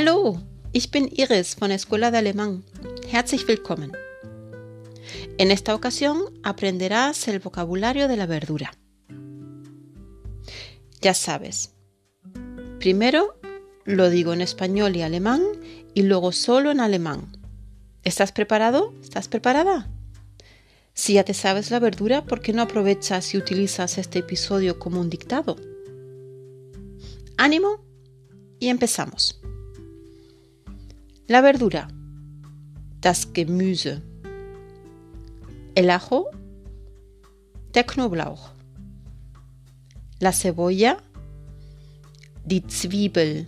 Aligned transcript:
Hallo, 0.00 0.40
ich 0.72 0.92
bin 0.92 1.08
Iris 1.10 1.56
von 1.56 1.72
Escuela 1.72 2.12
de 2.12 2.18
Alemán. 2.18 2.62
Herzlich 3.10 3.48
willkommen. 3.48 3.90
En 5.38 5.50
esta 5.50 5.74
ocasión 5.74 6.22
aprenderás 6.44 7.26
el 7.26 7.40
vocabulario 7.40 8.06
de 8.06 8.16
la 8.16 8.26
verdura. 8.26 8.70
Ya 11.00 11.14
sabes, 11.14 11.74
primero 12.78 13.40
lo 13.86 14.08
digo 14.08 14.32
en 14.32 14.40
español 14.40 14.94
y 14.94 15.02
alemán 15.02 15.42
y 15.94 16.02
luego 16.02 16.30
solo 16.30 16.70
en 16.70 16.78
alemán. 16.78 17.36
¿Estás 18.04 18.30
preparado? 18.30 18.94
¿Estás 19.02 19.26
preparada? 19.26 19.90
Si 20.94 21.14
ya 21.14 21.24
te 21.24 21.34
sabes 21.34 21.72
la 21.72 21.80
verdura, 21.80 22.24
¿por 22.24 22.40
qué 22.40 22.52
no 22.52 22.62
aprovechas 22.62 23.34
y 23.34 23.36
utilizas 23.36 23.98
este 23.98 24.20
episodio 24.20 24.78
como 24.78 25.00
un 25.00 25.10
dictado? 25.10 25.56
Ánimo 27.36 27.84
y 28.60 28.68
empezamos. 28.68 29.40
La 31.28 31.42
verdura. 31.42 31.88
Das 33.02 33.34
Gemüse. 33.34 34.02
El 35.74 35.90
ajo. 35.90 36.30
Der 37.74 37.84
Knoblauch. 37.84 38.50
La 40.20 40.32
cebolla. 40.32 40.96
Die 42.46 42.66
Zwiebel. 42.66 43.46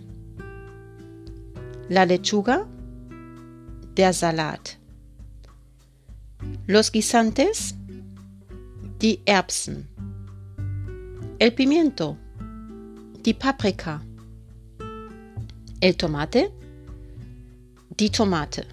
La 1.89 2.05
lechuga. 2.05 2.67
Der 3.97 4.13
Salat. 4.13 4.77
Los 6.67 6.91
guisantes, 6.91 7.75
die 9.01 9.19
Erbsen. 9.25 9.87
El 11.39 11.53
pimiento, 11.53 12.17
die 13.25 13.33
Paprika. 13.33 14.01
El 15.81 15.97
tomate, 15.97 16.51
die 18.01 18.09
Tomate. 18.09 18.65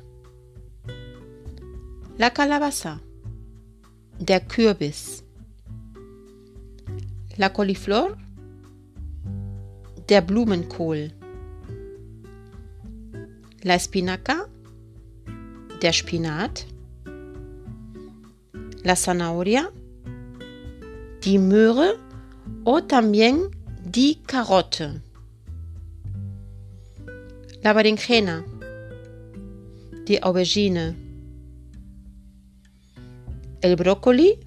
La 2.17 2.31
calabaza, 2.31 2.99
der 4.19 4.41
Kürbis. 4.41 5.23
La 7.37 7.51
coliflor, 7.51 8.17
der 10.09 10.23
Blumenkohl. 10.23 11.13
La 13.65 13.75
espinaca, 13.75 14.47
der 15.83 15.93
Spinat 15.93 16.67
la 18.83 18.97
zanahoria, 18.97 19.71
die 21.25 21.39
Möhre 21.39 21.99
o 22.65 22.81
también 22.81 23.51
die 23.85 24.17
Karotte. 24.27 25.03
La 27.63 27.75
berenjena, 27.75 28.45
die 30.09 30.23
Aubergine. 30.23 30.97
El 33.61 33.77
Brokkoli, 33.77 34.39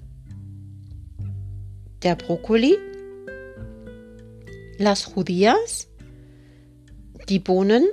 der 2.02 2.16
Brokkoli. 2.16 2.76
Las 4.78 5.04
judías, 5.04 5.88
die 7.28 7.38
Bohnen. 7.38 7.86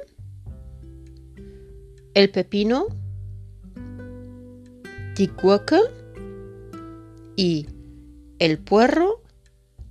El 2.15 2.31
pepino, 2.31 2.87
die 5.15 5.27
Gurke 5.27 5.79
y 7.37 7.67
el 8.39 8.57
puerro, 8.57 9.21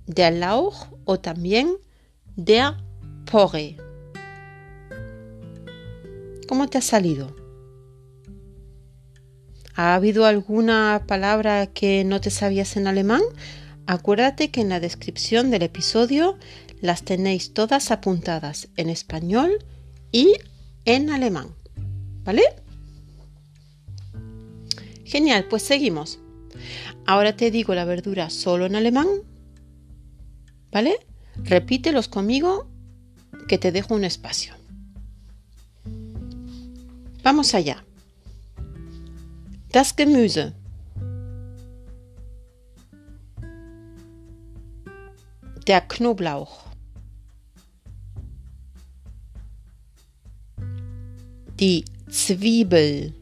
der 0.05 0.33
Lauch 0.33 0.87
o 1.05 1.19
también 1.19 1.77
der 2.35 2.75
Porre. 3.25 3.77
¿Cómo 6.47 6.67
te 6.67 6.79
ha 6.79 6.81
salido? 6.81 7.48
¿Ha 9.79 9.95
habido 9.95 10.25
alguna 10.25 11.05
palabra 11.07 11.67
que 11.67 12.03
no 12.03 12.19
te 12.19 12.31
sabías 12.31 12.75
en 12.75 12.85
alemán? 12.85 13.21
Acuérdate 13.85 14.51
que 14.51 14.59
en 14.59 14.67
la 14.67 14.81
descripción 14.81 15.51
del 15.51 15.61
episodio 15.61 16.37
las 16.81 17.03
tenéis 17.03 17.53
todas 17.53 17.89
apuntadas 17.89 18.67
en 18.75 18.89
español 18.89 19.63
y 20.11 20.33
en 20.83 21.09
alemán. 21.09 21.55
¿Vale? 22.25 22.43
Genial, 25.05 25.45
pues 25.49 25.63
seguimos. 25.63 26.19
Ahora 27.05 27.37
te 27.37 27.49
digo 27.49 27.73
la 27.73 27.85
verdura 27.85 28.29
solo 28.29 28.65
en 28.65 28.75
alemán. 28.75 29.07
¿Vale? 30.73 31.07
Repítelos 31.37 32.09
conmigo 32.09 32.67
que 33.47 33.57
te 33.57 33.71
dejo 33.71 33.95
un 33.95 34.03
espacio. 34.03 34.55
Vamos 37.23 37.53
allá. 37.53 37.85
Das 39.71 39.95
Gemüse. 39.95 40.55
Der 45.67 45.81
Knoblauch. 45.81 46.65
Die 51.59 51.85
Zwiebel. 52.09 53.13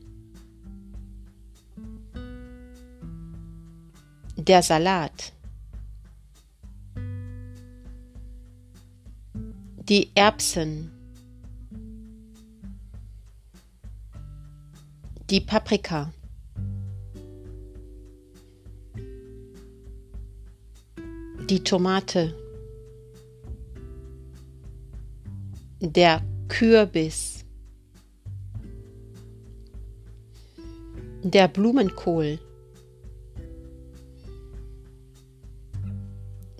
Der 4.37 4.63
Salat. 4.63 5.33
Die 9.89 10.09
Erbsen. 10.15 10.91
Die 15.29 15.41
Paprika. 15.41 16.13
Die 21.49 21.63
Tomate. 21.63 22.33
Der 25.79 26.21
Kürbis. 26.47 27.45
Der 31.23 31.47
Blumenkohl. 31.47 32.39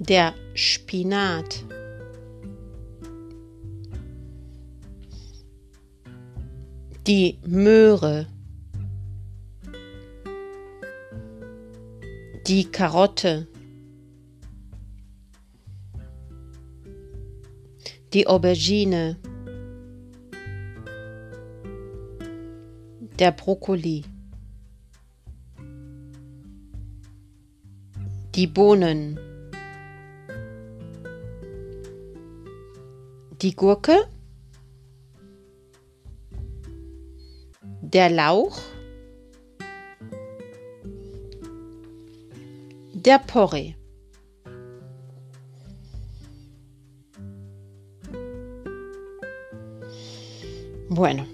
der 0.08 0.34
Spinat. 0.54 1.64
Die 7.06 7.40
Möhre. 7.46 8.28
Die 12.48 12.66
Karotte. 12.66 13.48
Die 18.14 18.28
Aubergine. 18.28 19.18
Der 23.20 23.32
Brokkoli. 23.32 24.06
Die 28.36 28.48
Bohnen. 28.48 29.20
die 33.42 33.56
Gurke, 33.56 34.08
der 37.82 38.10
Lauch, 38.10 38.60
der 42.94 43.20
Porree. 43.20 43.77
Bueno, 50.90 51.28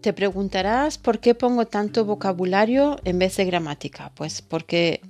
te 0.00 0.12
preguntarás 0.12 0.98
por 0.98 1.20
qué 1.20 1.34
pongo 1.34 1.66
tanto 1.66 2.04
vocabulario 2.04 2.98
en 3.04 3.18
vez 3.18 3.36
de 3.36 3.44
gramática. 3.44 4.12
Pues 4.14 4.42
porque 4.42 5.00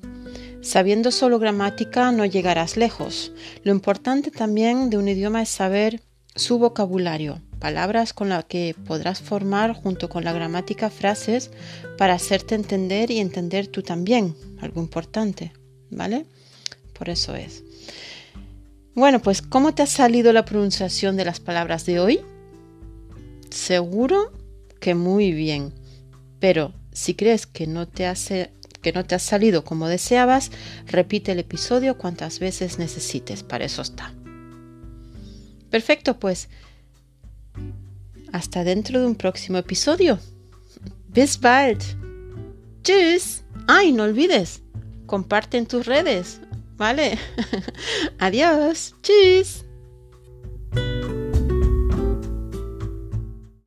Sabiendo 0.66 1.12
solo 1.12 1.38
gramática 1.38 2.10
no 2.10 2.24
llegarás 2.24 2.76
lejos. 2.76 3.30
Lo 3.62 3.70
importante 3.70 4.32
también 4.32 4.90
de 4.90 4.98
un 4.98 5.06
idioma 5.06 5.42
es 5.42 5.48
saber 5.48 6.02
su 6.34 6.58
vocabulario, 6.58 7.40
palabras 7.60 8.12
con 8.12 8.30
las 8.30 8.46
que 8.46 8.74
podrás 8.84 9.20
formar 9.20 9.74
junto 9.74 10.08
con 10.08 10.24
la 10.24 10.32
gramática 10.32 10.90
frases 10.90 11.52
para 11.96 12.14
hacerte 12.14 12.56
entender 12.56 13.12
y 13.12 13.20
entender 13.20 13.68
tú 13.68 13.84
también, 13.84 14.34
algo 14.60 14.80
importante, 14.80 15.52
¿vale? 15.88 16.26
Por 16.98 17.10
eso 17.10 17.36
es. 17.36 17.62
Bueno, 18.92 19.22
pues 19.22 19.42
¿cómo 19.42 19.72
te 19.72 19.82
ha 19.82 19.86
salido 19.86 20.32
la 20.32 20.44
pronunciación 20.44 21.16
de 21.16 21.26
las 21.26 21.38
palabras 21.38 21.86
de 21.86 22.00
hoy? 22.00 22.20
Seguro 23.56 24.32
que 24.80 24.94
muy 24.94 25.32
bien, 25.32 25.72
pero 26.40 26.74
si 26.92 27.14
crees 27.14 27.46
que 27.46 27.66
no 27.66 27.88
te 27.88 28.06
hace 28.06 28.52
que 28.82 28.92
no 28.92 29.04
te 29.04 29.14
ha 29.14 29.18
salido 29.18 29.64
como 29.64 29.88
deseabas, 29.88 30.52
repite 30.86 31.32
el 31.32 31.38
episodio 31.38 31.96
cuantas 31.96 32.38
veces 32.38 32.78
necesites. 32.78 33.42
Para 33.42 33.64
eso 33.64 33.80
está. 33.80 34.12
Perfecto, 35.70 36.20
pues. 36.20 36.48
hasta 38.30 38.62
dentro 38.62 39.00
de 39.00 39.06
un 39.06 39.14
próximo 39.14 39.56
episodio. 39.56 40.20
Bis 41.08 41.40
bald. 41.40 41.82
Tschüss. 42.82 43.42
Ay, 43.66 43.90
no 43.90 44.02
olvides, 44.02 44.62
comparte 45.06 45.56
en 45.56 45.66
tus 45.66 45.86
redes, 45.86 46.42
¿vale? 46.76 47.18
Adiós. 48.18 48.94
Tschüss. 49.02 49.65